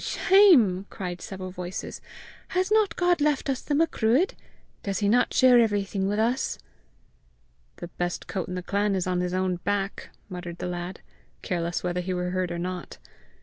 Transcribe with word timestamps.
Shame!" 0.03 0.87
cried 0.89 1.21
several 1.21 1.51
voices. 1.51 2.01
"Has 2.47 2.71
not 2.71 2.95
God 2.95 3.21
left 3.21 3.51
us 3.51 3.61
the 3.61 3.75
Macruadh? 3.75 4.33
Does 4.81 4.97
he 4.97 5.07
not 5.07 5.31
share 5.31 5.59
everything 5.59 6.07
with 6.07 6.17
us?" 6.17 6.57
"The 7.75 7.87
best 7.87 8.25
coat 8.25 8.47
in 8.47 8.55
the 8.55 8.63
clan 8.63 8.95
is 8.95 9.05
on 9.05 9.19
his 9.21 9.35
own 9.35 9.57
back!" 9.57 10.09
muttered 10.27 10.57
the 10.57 10.65
lad, 10.65 11.01
careless 11.43 11.83
whether 11.83 12.01
he 12.01 12.15
were 12.15 12.31
heard 12.31 12.51
or 12.51 12.57
not. 12.57 12.97